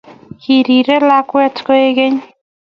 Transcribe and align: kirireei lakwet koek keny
kirireei 0.41 1.03
lakwet 1.09 1.55
koek 1.65 1.89
keny 1.97 2.17